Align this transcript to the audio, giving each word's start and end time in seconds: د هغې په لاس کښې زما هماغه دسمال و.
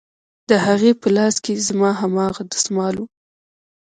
د 0.49 0.51
هغې 0.65 0.91
په 1.01 1.07
لاس 1.15 1.35
کښې 1.43 1.55
زما 1.69 1.91
هماغه 2.01 2.43
دسمال 2.51 2.95
و. 2.99 3.03